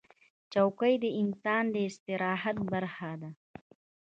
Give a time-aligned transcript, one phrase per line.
[0.53, 3.29] چوکۍ د انسان د استراحت برخه ده.